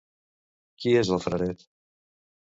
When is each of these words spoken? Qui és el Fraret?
Qui 0.83 0.95
és 1.03 1.13
el 1.19 1.23
Fraret? 1.27 1.63